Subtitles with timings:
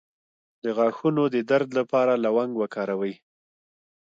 [0.63, 3.13] د غاښونو د درد لپاره لونګ وکاروئ